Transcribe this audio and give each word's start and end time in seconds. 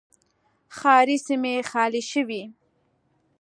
ښاري 0.77 1.17
سیمې 1.27 1.53
خالي 1.69 2.03
شوې. 2.11 2.43